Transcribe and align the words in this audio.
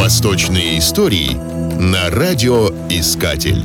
Восточные 0.00 0.78
истории 0.78 1.34
на 1.78 2.08
радиоискатель. 2.08 3.62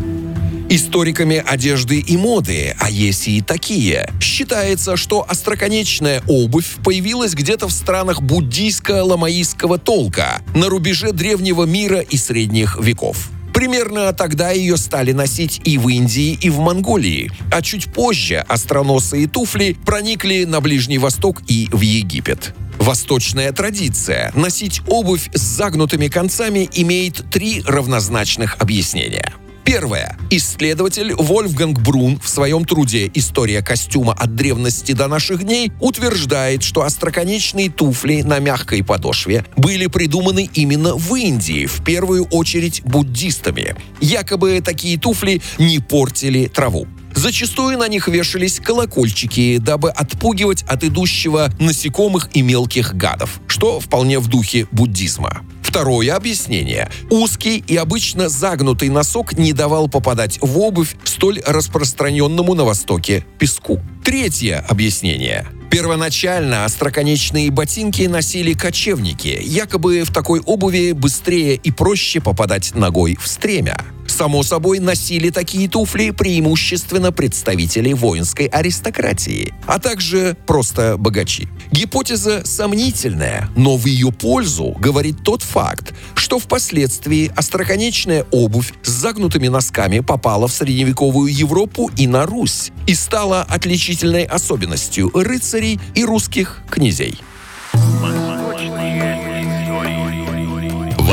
Историками 0.70 1.38
одежды 1.38 2.00
и 2.00 2.18
моды, 2.18 2.76
а 2.78 2.90
есть 2.90 3.30
и 3.30 3.40
такие, 3.40 4.12
считается, 4.20 4.98
что 4.98 5.26
остроконечная 5.26 6.22
обувь 6.28 6.76
появилась 6.84 7.36
где-то 7.36 7.70
в 7.70 7.72
странах 7.72 8.22
буддийско-ламаистского 8.22 9.78
толка 9.78 10.42
на 10.54 10.68
рубеже 10.68 11.14
древнего 11.14 11.64
мира 11.64 12.02
и 12.02 12.18
средних 12.18 12.78
веков. 12.82 13.30
Примерно 13.54 14.12
тогда 14.12 14.52
ее 14.52 14.76
стали 14.76 15.14
носить 15.14 15.62
и 15.64 15.78
в 15.78 15.88
Индии, 15.88 16.38
и 16.42 16.50
в 16.50 16.60
Монголии, 16.60 17.32
а 17.50 17.62
чуть 17.62 17.86
позже 17.86 18.44
остроносые 18.50 19.30
туфли 19.30 19.78
проникли 19.86 20.44
на 20.44 20.60
Ближний 20.60 20.98
Восток 20.98 21.44
и 21.48 21.70
в 21.72 21.80
Египет. 21.80 22.54
Восточная 22.86 23.52
традиция 23.52 24.32
носить 24.36 24.82
обувь 24.88 25.32
с 25.34 25.42
загнутыми 25.42 26.08
концами 26.08 26.70
имеет 26.72 27.28
три 27.32 27.64
равнозначных 27.66 28.58
объяснения– 28.60 29.34
Первое. 29.66 30.16
Исследователь 30.30 31.16
Вольфганг 31.16 31.80
Брун 31.80 32.20
в 32.20 32.30
своем 32.30 32.66
труде 32.66 33.10
«История 33.16 33.64
костюма 33.64 34.14
от 34.14 34.36
древности 34.36 34.92
до 34.92 35.08
наших 35.08 35.44
дней» 35.44 35.72
утверждает, 35.80 36.62
что 36.62 36.84
остроконечные 36.84 37.72
туфли 37.72 38.22
на 38.22 38.38
мягкой 38.38 38.84
подошве 38.84 39.44
были 39.58 39.88
придуманы 39.88 40.48
именно 40.54 40.96
в 40.96 41.16
Индии, 41.16 41.66
в 41.66 41.84
первую 41.84 42.26
очередь 42.26 42.84
буддистами. 42.84 43.76
Якобы 44.00 44.62
такие 44.64 45.00
туфли 45.00 45.42
не 45.58 45.80
портили 45.80 46.46
траву. 46.46 46.88
Зачастую 47.26 47.80
на 47.80 47.88
них 47.88 48.08
вешались 48.08 48.60
колокольчики, 48.60 49.58
дабы 49.58 49.90
отпугивать 49.90 50.62
от 50.68 50.84
идущего 50.84 51.50
насекомых 51.60 52.30
и 52.36 52.44
мелких 52.44 52.94
гадов, 52.94 53.42
что 53.48 53.80
вполне 53.80 54.20
в 54.20 54.28
духе 54.28 54.68
буддизма. 54.72 55.42
Второе 55.64 56.16
объяснение. 56.16 56.88
Узкий 57.10 57.64
и 57.68 57.76
обычно 57.78 58.30
загнутый 58.30 58.90
носок 58.90 59.36
не 59.40 59.54
давал 59.54 59.90
попадать 59.90 60.38
в 60.40 60.60
обувь 60.60 60.96
столь 61.04 61.42
распространенному 61.44 62.54
на 62.54 62.64
Востоке 62.64 63.26
песку. 63.40 63.82
Третье 64.04 64.64
объяснение. 64.70 65.48
Первоначально 65.72 66.64
остроконечные 66.64 67.50
ботинки 67.50 68.04
носили 68.04 68.54
кочевники. 68.54 69.42
Якобы 69.42 70.04
в 70.04 70.14
такой 70.14 70.42
обуви 70.42 70.92
быстрее 70.92 71.56
и 71.56 71.72
проще 71.72 72.22
попадать 72.22 72.76
ногой 72.76 73.18
в 73.20 73.28
стремя. 73.28 73.78
Само 74.16 74.44
собой, 74.44 74.80
носили 74.80 75.30
такие 75.30 75.68
туфли 75.68 76.12
преимущественно 76.12 77.12
представители 77.12 77.92
воинской 77.92 78.46
аристократии, 78.46 79.54
а 79.68 79.78
также 79.78 80.38
просто 80.48 80.96
богачи. 80.98 81.50
Гипотеза 81.70 82.46
сомнительная, 82.46 83.50
но 83.58 83.76
в 83.76 83.86
ее 83.88 84.14
пользу 84.14 84.74
говорит 84.80 85.18
тот 85.26 85.42
факт, 85.42 85.94
что 86.14 86.40
впоследствии 86.40 87.30
остроконечная 87.36 88.26
обувь 88.32 88.72
с 88.84 88.90
загнутыми 88.90 89.50
носками 89.50 90.00
попала 90.00 90.48
в 90.48 90.54
средневековую 90.54 91.36
Европу 91.36 91.92
и 91.98 92.08
на 92.08 92.26
Русь 92.26 92.72
и 92.88 92.96
стала 92.96 93.42
отличительной 93.42 94.24
особенностью 94.24 95.12
рыцарей 95.14 95.78
и 95.94 96.06
русских 96.06 96.62
князей. 96.70 97.20